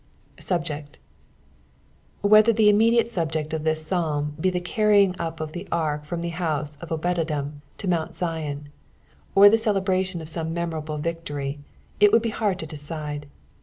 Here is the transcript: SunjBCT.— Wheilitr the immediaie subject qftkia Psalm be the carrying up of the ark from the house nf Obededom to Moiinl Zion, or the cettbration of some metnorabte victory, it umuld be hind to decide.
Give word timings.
SunjBCT.— 0.39 0.95
Wheilitr 2.23 2.55
the 2.55 2.69
immediaie 2.73 3.07
subject 3.07 3.51
qftkia 3.51 3.77
Psalm 3.77 4.35
be 4.41 4.49
the 4.49 4.59
carrying 4.59 5.13
up 5.19 5.39
of 5.39 5.51
the 5.51 5.67
ark 5.71 6.05
from 6.05 6.21
the 6.21 6.29
house 6.29 6.75
nf 6.77 6.87
Obededom 6.97 7.59
to 7.77 7.87
Moiinl 7.87 8.15
Zion, 8.15 8.69
or 9.35 9.47
the 9.47 9.57
cettbration 9.59 10.19
of 10.19 10.27
some 10.27 10.55
metnorabte 10.55 11.01
victory, 11.01 11.59
it 11.99 12.09
umuld 12.11 12.23
be 12.23 12.29
hind 12.29 12.57
to 12.61 12.65
decide. 12.65 13.27